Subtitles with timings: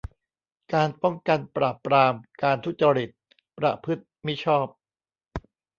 [0.73, 2.13] การป้องกันปราบปราม
[2.43, 3.09] การทุจริต
[3.57, 4.67] ประพฤติมิชอบ